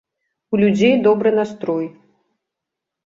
[0.53, 1.85] У людзей добры настрой.